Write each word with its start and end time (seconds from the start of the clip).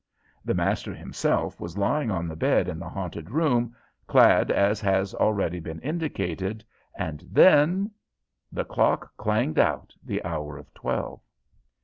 The 0.43 0.55
master 0.55 0.95
himself 0.95 1.59
was 1.59 1.77
lying 1.77 2.09
on 2.09 2.27
the 2.27 2.35
bed 2.35 2.67
in 2.67 2.79
the 2.79 2.89
haunted 2.89 3.29
room, 3.29 3.75
clad 4.07 4.49
as 4.49 4.81
has 4.81 5.13
already 5.13 5.59
been 5.59 5.79
indicated, 5.81 6.63
and 6.95 7.23
then 7.31 7.91
The 8.51 8.65
clock 8.65 9.15
clanged 9.15 9.59
out 9.59 9.93
the 10.03 10.23
hour 10.25 10.57
of 10.57 10.73
twelve. 10.73 11.21